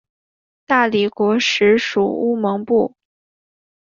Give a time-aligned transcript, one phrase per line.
[0.65, 2.95] 大理国时属乌蒙部。